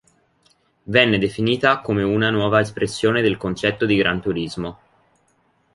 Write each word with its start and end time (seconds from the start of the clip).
Venne 0.85 1.19
definita 1.19 1.79
come 1.79 2.01
una 2.01 2.31
nuova 2.31 2.59
espressione 2.59 3.21
del 3.21 3.37
concetto 3.37 3.85
di 3.85 3.95
gran 3.95 4.19
turismo. 4.19 4.79